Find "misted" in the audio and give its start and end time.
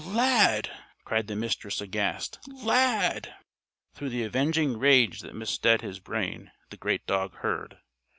5.35-5.81